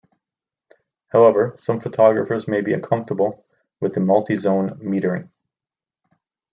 [1.09, 3.45] However, some photographers may be uncomfortable
[3.79, 5.29] with multi-zone metering.